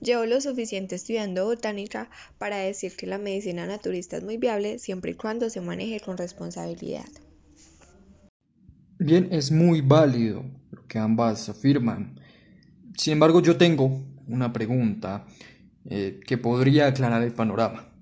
Llevo 0.00 0.24
lo 0.24 0.40
suficiente 0.40 0.94
estudiando 0.94 1.44
botánica 1.44 2.10
para 2.38 2.56
decir 2.56 2.96
que 2.96 3.06
la 3.06 3.18
medicina 3.18 3.66
naturista 3.66 4.16
es 4.16 4.24
muy 4.24 4.38
viable 4.38 4.78
siempre 4.78 5.12
y 5.12 5.14
cuando 5.14 5.50
se 5.50 5.60
maneje 5.60 6.00
con 6.00 6.16
responsabilidad. 6.16 7.06
Bien, 8.98 9.28
es 9.32 9.50
muy 9.52 9.82
válido 9.82 10.44
lo 10.70 10.86
que 10.86 10.98
ambas 10.98 11.48
afirman. 11.50 12.18
Sin 12.96 13.14
embargo, 13.14 13.42
yo 13.42 13.58
tengo 13.58 14.00
una 14.28 14.52
pregunta 14.52 15.26
eh, 15.84 16.20
que 16.26 16.38
podría 16.38 16.86
aclarar 16.86 17.22
el 17.22 17.32
panorama 17.32 17.94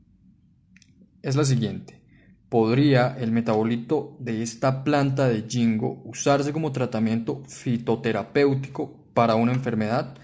es 1.23 1.37
la 1.37 1.45
siguiente. 1.45 2.01
¿Podría 2.49 3.17
el 3.19 3.33
metabolito 3.33 4.17
de 4.19 4.43
esta 4.43 4.85
planta 4.85 5.29
de 5.29 5.47
jingo 5.49 6.03
usarse 6.05 6.53
como 6.53 6.73
tratamiento 6.73 7.43
fitoterapéutico 7.49 9.07
para 9.15 9.37
una 9.37 9.53
enfermedad? 9.53 10.15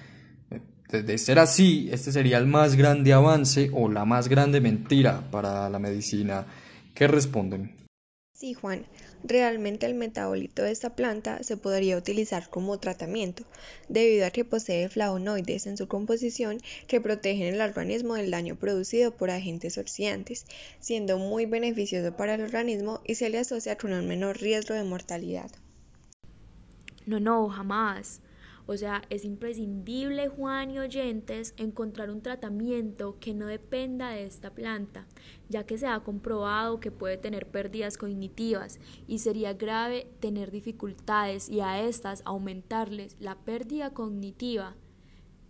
De 0.91 1.19
ser 1.19 1.39
así, 1.39 1.89
este 1.93 2.13
sería 2.13 2.39
el 2.39 2.47
más 2.47 2.75
grande 2.75 3.13
avance 3.13 3.71
o 3.75 3.91
la 3.91 4.05
más 4.05 4.29
grande 4.29 4.61
mentira 4.61 5.31
para 5.31 5.69
la 5.69 5.79
medicina. 5.79 6.47
¿Qué 6.95 7.07
responden? 7.07 7.77
Sí, 8.33 8.55
Juan, 8.55 8.87
realmente 9.25 9.87
el 9.87 9.95
metabolito 9.95 10.63
de 10.63 10.71
esta 10.71 10.95
planta 10.95 11.43
se 11.43 11.57
podría 11.57 11.97
utilizar 11.97 12.49
como 12.49 12.79
tratamiento, 12.79 13.45
debido 13.89 14.27
a 14.27 14.31
que 14.31 14.45
posee 14.45 14.89
flavonoides 14.89 15.67
en 15.67 15.77
su 15.77 15.89
composición 15.89 16.59
que 16.87 17.01
protegen 17.01 17.55
el 17.55 17.61
organismo 17.61 18.15
del 18.15 18.31
daño 18.31 18.57
producido 18.57 19.13
por 19.13 19.31
agentes 19.31 19.79
oxidantes, 19.79 20.47
siendo 20.81 21.19
muy 21.19 21.47
beneficioso 21.47 22.17
para 22.17 22.35
el 22.35 22.43
organismo 22.43 23.01
y 23.05 23.17
se 23.17 23.31
le 23.31 23.39
asocia 23.39 23.77
con 23.77 23.93
un 23.93 24.07
menor 24.07 24.39
riesgo 24.39 24.75
de 24.75 24.85
mortalidad. 24.85 25.51
No, 27.07 27.21
no, 27.21 27.49
jamás. 27.49 28.21
O 28.71 28.77
sea, 28.77 29.01
es 29.09 29.25
imprescindible, 29.25 30.29
Juan 30.29 30.71
y 30.71 30.79
oyentes, 30.79 31.55
encontrar 31.57 32.11
un 32.11 32.21
tratamiento 32.21 33.19
que 33.19 33.33
no 33.33 33.47
dependa 33.47 34.11
de 34.11 34.27
esta 34.27 34.51
planta, 34.51 35.07
ya 35.49 35.65
que 35.65 35.79
se 35.79 35.87
ha 35.87 35.99
comprobado 36.01 36.79
que 36.79 36.91
puede 36.91 37.17
tener 37.17 37.51
pérdidas 37.51 37.97
cognitivas 37.97 38.79
y 39.07 39.21
sería 39.21 39.55
grave 39.55 40.07
tener 40.21 40.51
dificultades 40.51 41.49
y 41.49 41.61
a 41.61 41.81
estas 41.81 42.21
aumentarles 42.27 43.17
la 43.21 43.37
pérdida 43.37 43.95
cognitiva. 43.95 44.77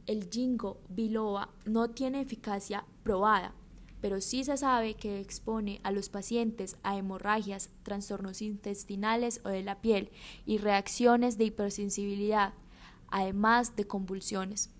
El 0.06 0.30
jingo 0.30 0.80
biloba 0.88 1.50
no 1.66 1.90
tiene 1.90 2.20
eficacia 2.20 2.84
probada, 3.02 3.52
pero 4.00 4.20
sí 4.20 4.44
se 4.44 4.56
sabe 4.56 4.94
que 4.94 5.18
expone 5.18 5.80
a 5.82 5.90
los 5.90 6.08
pacientes 6.08 6.76
a 6.84 6.96
hemorragias, 6.96 7.70
trastornos 7.82 8.42
intestinales 8.42 9.40
o 9.44 9.48
de 9.48 9.64
la 9.64 9.80
piel 9.80 10.12
y 10.46 10.58
reacciones 10.58 11.36
de 11.36 11.46
hipersensibilidad 11.46 12.54
además 13.10 13.76
de 13.76 13.86
convulsiones. 13.86 14.70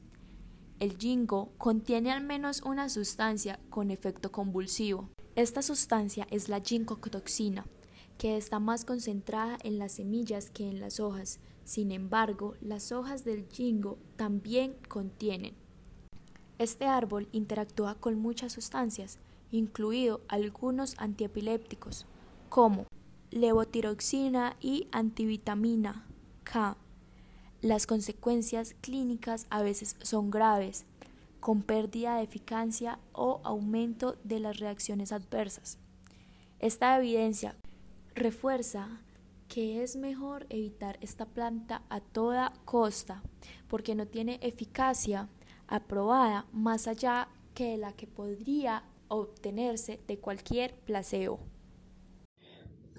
El 0.79 0.97
jingo 0.97 1.53
contiene 1.59 2.13
al 2.13 2.23
menos 2.23 2.63
una 2.63 2.89
sustancia 2.89 3.59
con 3.69 3.91
efecto 3.91 4.31
convulsivo. 4.31 5.11
Esta 5.35 5.63
sustancia 5.63 6.27
es 6.31 6.49
la 6.49 6.61
gingotoxina, 6.61 7.67
que 8.17 8.37
está 8.37 8.59
más 8.59 8.85
concentrada 8.85 9.59
en 9.63 9.79
las 9.79 9.93
semillas 9.93 10.51
que 10.51 10.69
en 10.69 10.81
las 10.81 11.01
hojas. 11.01 11.41
Sin 11.65 11.91
embargo, 11.91 12.55
las 12.61 12.93
hojas 12.93 13.25
del 13.25 13.47
jingo 13.49 13.99
también 14.17 14.77
contienen. 14.89 15.55
Este 16.59 16.87
árbol 16.87 17.29
interactúa 17.33 17.95
con 17.95 18.19
muchas 18.19 18.53
sustancias, 18.53 19.19
incluido 19.51 20.21
algunos 20.29 20.95
antiepilépticos, 20.99 22.07
como 22.49 22.87
levotiroxina 23.31 24.57
y 24.61 24.89
antivitamina 24.91 26.07
K, 26.45 26.77
las 27.61 27.87
consecuencias 27.87 28.75
clínicas 28.81 29.47
a 29.51 29.63
veces 29.63 29.97
son 30.03 30.31
graves, 30.31 30.85
con 31.41 31.63
pérdida 31.63 32.17
de 32.17 32.25
eficacia 32.25 32.99
o 33.13 33.41
aumento 33.45 34.17
de 34.25 34.41
las 34.41 34.59
reacciones 34.59 35.13
adversas. 35.13 35.79
Esta 36.61 36.97
evidencia 36.97 37.57
refuerza 38.15 39.01
que 39.49 39.83
es 39.83 39.97
mejor 39.97 40.47
evitar 40.51 40.99
esta 41.01 41.25
planta 41.27 41.83
a 41.89 42.01
toda 42.01 42.53
costa 42.65 43.23
porque 43.69 43.95
no 43.95 44.07
tiene 44.07 44.39
eficacia 44.43 45.29
aprobada 45.69 46.47
más 46.53 46.87
allá 46.87 47.29
que 47.55 47.77
la 47.77 47.93
que 47.93 48.07
podría 48.07 48.85
obtenerse 49.09 50.01
de 50.07 50.19
cualquier 50.19 50.75
placebo. 50.75 51.41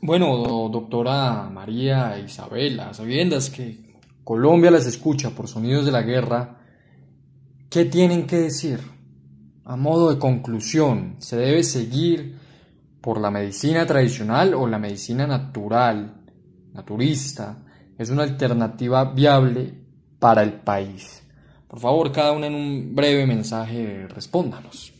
Bueno, 0.01 0.37
doctora 0.69 1.49
María 1.49 2.17
Isabela, 2.19 2.93
sabiendas 2.93 3.49
que 3.49 3.88
Colombia 4.29 4.69
las 4.69 4.85
escucha 4.85 5.31
por 5.31 5.47
sonidos 5.47 5.87
de 5.87 5.91
la 5.91 6.03
guerra, 6.03 6.59
¿qué 7.67 7.85
tienen 7.85 8.27
que 8.27 8.35
decir? 8.35 8.79
A 9.65 9.75
modo 9.75 10.13
de 10.13 10.19
conclusión, 10.19 11.15
¿se 11.17 11.35
debe 11.35 11.63
seguir 11.63 12.37
por 13.01 13.19
la 13.19 13.31
medicina 13.31 13.87
tradicional 13.87 14.53
o 14.53 14.67
la 14.67 14.77
medicina 14.77 15.25
natural, 15.25 16.21
naturista? 16.73 17.57
Es 17.97 18.11
una 18.11 18.21
alternativa 18.21 19.03
viable 19.05 19.73
para 20.19 20.43
el 20.43 20.61
país. 20.61 21.23
Por 21.67 21.79
favor, 21.79 22.11
cada 22.11 22.31
uno 22.31 22.45
en 22.45 22.53
un 22.53 22.93
breve 22.93 23.25
mensaje 23.25 24.05
respóndanos. 24.09 24.93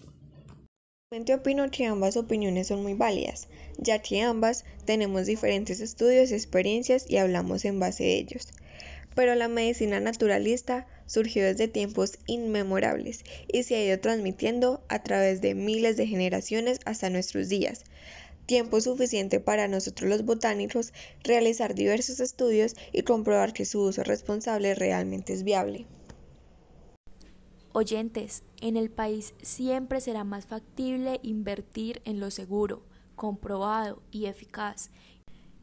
Realmente 1.11 1.35
opino 1.35 1.69
que 1.69 1.85
ambas 1.85 2.17
opiniones 2.17 2.69
son 2.69 2.81
muy 2.81 2.95
válidas, 2.95 3.47
ya 3.77 4.01
que 4.01 4.23
ambas 4.23 4.65
tenemos 4.85 5.27
diferentes 5.27 5.81
estudios 5.81 6.31
experiencias 6.31 7.05
y 7.07 7.17
hablamos 7.17 7.63
en 7.65 7.79
base 7.79 8.05
a 8.05 8.07
ellos. 8.07 8.47
Pero 9.19 9.35
la 9.35 9.49
medicina 9.49 9.99
naturalista 9.99 10.87
surgió 11.05 11.43
desde 11.43 11.67
tiempos 11.67 12.19
inmemorables 12.25 13.25
y 13.51 13.63
se 13.63 13.75
ha 13.75 13.83
ido 13.83 13.99
transmitiendo 13.99 14.81
a 14.87 15.03
través 15.03 15.41
de 15.41 15.55
miles 15.55 15.97
de 15.97 16.07
generaciones 16.07 16.79
hasta 16.85 17.09
nuestros 17.09 17.49
días. 17.49 17.83
Tiempo 18.45 18.79
suficiente 18.79 19.41
para 19.41 19.67
nosotros 19.67 20.09
los 20.09 20.23
botánicos 20.23 20.93
realizar 21.21 21.75
diversos 21.75 22.21
estudios 22.21 22.77
y 22.93 23.01
comprobar 23.01 23.51
que 23.51 23.65
su 23.65 23.81
uso 23.81 24.03
responsable 24.03 24.73
realmente 24.73 25.33
es 25.33 25.43
viable. 25.43 25.85
Oyentes, 27.73 28.43
en 28.61 28.77
el 28.77 28.89
país 28.89 29.33
siempre 29.41 29.99
será 29.99 30.23
más 30.23 30.45
factible 30.45 31.19
invertir 31.23 32.01
en 32.05 32.21
lo 32.21 32.31
seguro, 32.31 32.85
comprobado 33.17 34.01
y 34.11 34.27
eficaz. 34.27 34.91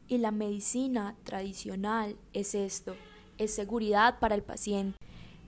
Y 0.07 0.19
la 0.19 0.29
medicina 0.29 1.17
tradicional 1.23 2.17
es 2.33 2.53
esto, 2.53 2.95
es 3.37 3.53
seguridad 3.53 4.19
para 4.19 4.35
el 4.35 4.43
paciente, 4.43 4.97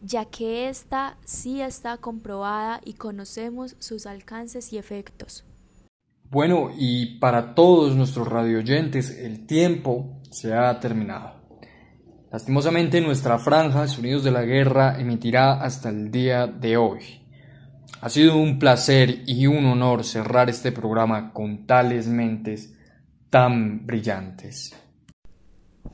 ya 0.01 0.25
que 0.25 0.69
ésta 0.69 1.17
sí 1.25 1.61
está 1.61 1.97
comprobada 1.97 2.81
y 2.85 2.93
conocemos 2.93 3.75
sus 3.79 4.05
alcances 4.05 4.71
y 4.73 4.77
efectos. 4.77 5.45
Bueno, 6.29 6.69
y 6.77 7.17
para 7.17 7.55
todos 7.55 7.95
nuestros 7.95 8.27
radioyentes, 8.27 9.09
el 9.09 9.47
tiempo 9.47 10.21
se 10.29 10.53
ha 10.53 10.79
terminado. 10.79 11.39
Lastimosamente 12.31 13.01
nuestra 13.01 13.39
franja 13.39 13.87
Sonidos 13.87 14.23
de 14.23 14.29
la 14.29 14.43
Guerra 14.43 14.99
emitirá 14.99 15.53
hasta 15.53 15.89
el 15.89 16.11
día 16.11 16.45
de 16.45 16.77
hoy. 16.77 16.99
Ha 18.01 18.09
sido 18.09 18.37
un 18.37 18.59
placer 18.59 19.23
y 19.25 19.47
un 19.47 19.65
honor 19.65 20.03
cerrar 20.03 20.49
este 20.49 20.71
programa 20.71 21.33
con 21.33 21.65
tales 21.65 22.07
mentes 22.07 22.75
tan 23.31 23.87
brillantes. 23.87 24.75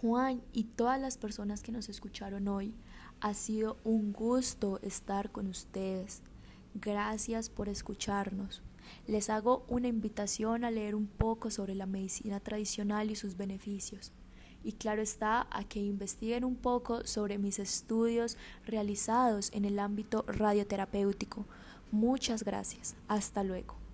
Juan 0.06 0.44
y 0.54 0.66
todas 0.66 1.02
las 1.02 1.18
personas 1.18 1.64
que 1.64 1.72
nos 1.72 1.90
escucharon 1.90 2.48
hoy, 2.48 2.76
ha 3.22 3.34
sido 3.34 3.78
un 3.84 4.14
gusto 4.14 4.80
estar 4.84 5.32
con 5.32 5.48
ustedes. 5.48 6.22
Gracias 6.76 7.50
por 7.50 7.70
escucharnos. 7.70 8.62
Les 9.08 9.32
hago 9.32 9.66
una 9.68 9.88
invitación 9.88 10.64
a 10.64 10.70
leer 10.70 10.94
un 10.94 11.08
poco 11.08 11.50
sobre 11.50 11.74
la 11.74 11.88
medicina 11.88 12.40
tradicional 12.40 13.10
y 13.10 13.16
sus 13.16 13.36
beneficios 13.36 14.12
y 14.64 14.74
claro 14.74 15.02
está 15.02 15.48
a 15.50 15.64
que 15.64 15.80
investiguen 15.80 16.44
un 16.44 16.56
poco 16.56 17.04
sobre 17.08 17.40
mis 17.40 17.58
estudios 17.58 18.38
realizados 18.68 19.50
en 19.54 19.66
el 19.66 19.80
ámbito 19.80 20.24
radioterapéutico. 20.28 21.48
Muchas 21.92 22.44
gracias. 22.44 22.96
Hasta 23.08 23.44
luego. 23.44 23.85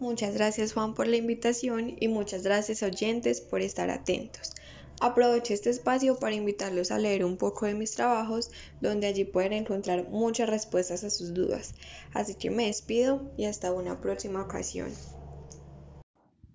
Muchas 0.00 0.34
gracias 0.34 0.72
Juan 0.72 0.94
por 0.94 1.06
la 1.06 1.16
invitación 1.16 1.96
y 2.00 2.08
muchas 2.08 2.42
gracias 2.42 2.82
oyentes 2.82 3.40
por 3.40 3.60
estar 3.60 3.90
atentos. 3.90 4.52
Aprovecho 5.00 5.54
este 5.54 5.70
espacio 5.70 6.18
para 6.18 6.34
invitarlos 6.34 6.90
a 6.90 6.98
leer 6.98 7.24
un 7.24 7.36
poco 7.36 7.66
de 7.66 7.74
mis 7.74 7.92
trabajos, 7.92 8.50
donde 8.80 9.06
allí 9.06 9.24
pueden 9.24 9.52
encontrar 9.52 10.08
muchas 10.08 10.48
respuestas 10.48 11.04
a 11.04 11.10
sus 11.10 11.34
dudas. 11.34 11.74
Así 12.12 12.34
que 12.34 12.50
me 12.50 12.66
despido 12.66 13.32
y 13.36 13.44
hasta 13.46 13.72
una 13.72 14.00
próxima 14.00 14.42
ocasión. 14.42 14.90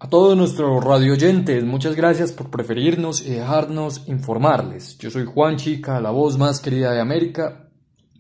A 0.02 0.08
todos 0.08 0.38
nuestros 0.38 0.82
radioyentes, 0.82 1.66
muchas 1.66 1.96
gracias 1.96 2.32
por 2.32 2.50
preferirnos 2.50 3.22
y 3.22 3.32
dejarnos 3.32 4.08
informarles. 4.08 4.98
Yo 4.98 5.12
soy 5.12 5.26
Juan 5.26 5.58
Chica, 5.58 6.00
la 6.00 6.12
voz 6.12 6.38
más 6.38 6.62
querida 6.62 6.94
de 6.94 7.02
América, 7.02 7.70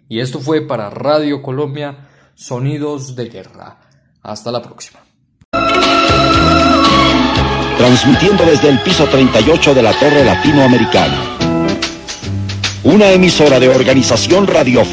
y 0.09 0.19
esto 0.19 0.39
fue 0.39 0.67
para 0.67 0.89
Radio 0.89 1.41
Colombia, 1.41 2.09
Sonidos 2.35 3.15
de 3.15 3.29
Guerra. 3.29 3.79
Hasta 4.21 4.51
la 4.51 4.61
próxima. 4.61 5.08
Transmitiendo 7.79 8.43
desde 8.43 8.67
el 8.67 8.77
piso 8.79 9.05
38 9.05 9.73
de 9.73 9.81
la 9.81 9.93
Torre 9.93 10.25
Latinoamericana. 10.25 11.37
Una 12.83 13.09
emisora 13.09 13.57
de 13.57 13.69
organización 13.69 14.47
radio 14.47 14.83